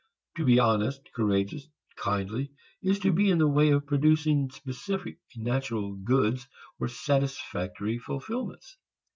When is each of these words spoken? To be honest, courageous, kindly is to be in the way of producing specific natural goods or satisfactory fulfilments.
To 0.37 0.45
be 0.45 0.57
honest, 0.57 1.13
courageous, 1.13 1.67
kindly 1.95 2.51
is 2.81 2.97
to 3.01 3.11
be 3.11 3.29
in 3.29 3.37
the 3.37 3.47
way 3.47 3.69
of 3.69 3.85
producing 3.85 4.49
specific 4.49 5.19
natural 5.37 5.93
goods 5.93 6.47
or 6.79 6.87
satisfactory 6.87 7.99
fulfilments. 7.99 8.77